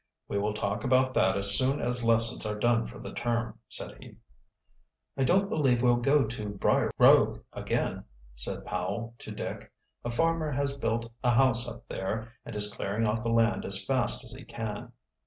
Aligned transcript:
"We 0.27 0.39
will 0.39 0.55
talk 0.55 0.83
about 0.83 1.13
that 1.13 1.37
as 1.37 1.55
soon 1.55 1.79
as 1.79 2.03
lessons 2.03 2.43
are 2.47 2.57
done 2.57 2.87
for 2.87 2.97
the 2.97 3.13
term," 3.13 3.59
said 3.69 3.99
he. 3.99 4.15
"I 5.15 5.23
don't 5.23 5.47
believe 5.47 5.83
we'll 5.83 5.97
go 5.97 6.23
to 6.25 6.49
Brierroot 6.49 6.97
Grove 6.97 7.43
again," 7.53 8.05
said 8.33 8.65
Powell 8.65 9.13
to 9.19 9.29
Dick. 9.29 9.71
"A 10.03 10.09
farmer 10.09 10.49
has 10.53 10.75
built 10.75 11.11
a 11.23 11.29
house 11.29 11.67
up 11.67 11.87
there 11.87 12.31
and 12.43 12.55
is 12.55 12.73
clearing 12.73 13.07
off 13.07 13.21
the 13.21 13.29
land 13.29 13.63
as 13.63 13.85
fast 13.85 14.23
as 14.25 14.31
he 14.31 14.43
can." 14.43 14.91